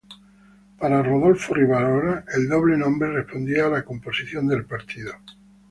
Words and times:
Para 0.79 1.03
Rodolfo 1.03 1.53
Rivarola, 1.53 2.25
el 2.35 2.49
doble 2.49 2.75
nombre 2.75 3.11
respondía 3.11 3.67
a 3.67 3.69
la 3.69 3.85
composición 3.85 4.47
del 4.47 4.65
partido. 4.65 5.13